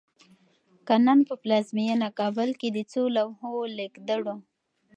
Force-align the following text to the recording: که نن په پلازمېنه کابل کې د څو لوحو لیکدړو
که 0.87 0.95
نن 1.05 1.19
په 1.27 1.33
پلازمېنه 1.43 2.09
کابل 2.19 2.49
کې 2.59 2.69
د 2.71 2.77
څو 2.91 3.01
لوحو 3.17 3.53
لیکدړو 3.77 4.35